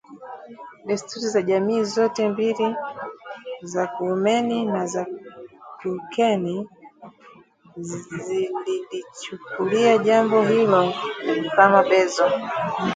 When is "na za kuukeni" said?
4.65-6.69